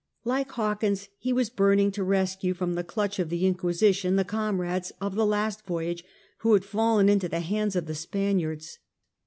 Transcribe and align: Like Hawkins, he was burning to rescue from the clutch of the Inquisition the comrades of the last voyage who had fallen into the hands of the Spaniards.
Like 0.23 0.49
Hawkins, 0.53 1.09
he 1.19 1.31
was 1.31 1.51
burning 1.51 1.91
to 1.91 2.03
rescue 2.03 2.55
from 2.55 2.73
the 2.73 2.83
clutch 2.83 3.19
of 3.19 3.29
the 3.29 3.45
Inquisition 3.45 4.15
the 4.15 4.23
comrades 4.25 4.91
of 4.99 5.13
the 5.13 5.27
last 5.27 5.63
voyage 5.67 6.03
who 6.39 6.53
had 6.53 6.65
fallen 6.65 7.07
into 7.07 7.29
the 7.29 7.39
hands 7.41 7.75
of 7.75 7.85
the 7.85 7.93
Spaniards. 7.93 8.79